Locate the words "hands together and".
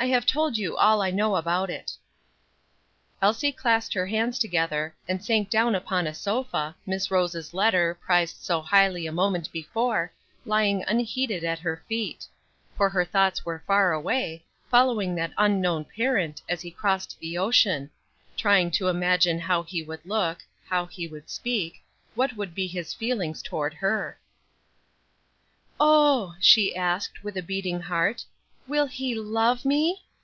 4.06-5.24